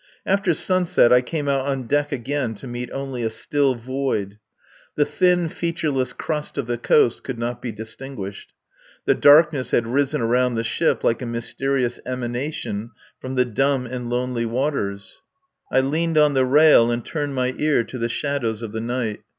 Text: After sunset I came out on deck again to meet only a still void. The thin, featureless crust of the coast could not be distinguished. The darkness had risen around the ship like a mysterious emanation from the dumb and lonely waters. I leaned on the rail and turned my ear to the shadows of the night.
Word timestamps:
After 0.25 0.55
sunset 0.55 1.13
I 1.13 1.21
came 1.21 1.47
out 1.47 1.67
on 1.67 1.85
deck 1.85 2.11
again 2.11 2.55
to 2.55 2.65
meet 2.65 2.89
only 2.91 3.21
a 3.21 3.29
still 3.29 3.75
void. 3.75 4.39
The 4.95 5.05
thin, 5.05 5.47
featureless 5.47 6.11
crust 6.11 6.57
of 6.57 6.65
the 6.65 6.79
coast 6.79 7.23
could 7.23 7.37
not 7.37 7.61
be 7.61 7.71
distinguished. 7.71 8.51
The 9.05 9.13
darkness 9.13 9.69
had 9.69 9.85
risen 9.85 10.19
around 10.19 10.55
the 10.55 10.63
ship 10.63 11.03
like 11.03 11.21
a 11.21 11.27
mysterious 11.27 11.99
emanation 12.03 12.89
from 13.19 13.35
the 13.35 13.45
dumb 13.45 13.85
and 13.85 14.09
lonely 14.09 14.47
waters. 14.47 15.21
I 15.71 15.81
leaned 15.81 16.17
on 16.17 16.33
the 16.33 16.45
rail 16.45 16.89
and 16.89 17.05
turned 17.05 17.35
my 17.35 17.53
ear 17.59 17.83
to 17.83 17.99
the 17.99 18.09
shadows 18.09 18.63
of 18.63 18.71
the 18.71 18.81
night. 18.81 19.21